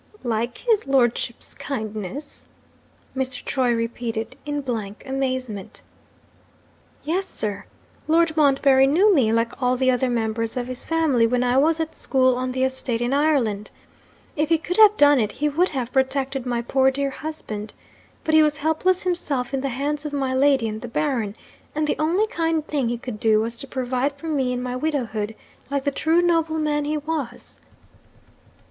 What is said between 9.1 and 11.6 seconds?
me, like all the other members of his family, when I